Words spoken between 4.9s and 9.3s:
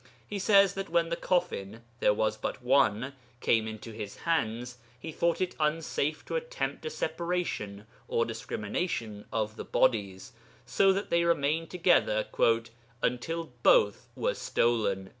he thought it unsafe to attempt a separation or discrimination